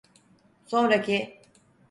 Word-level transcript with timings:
Sonraki! 0.65 1.29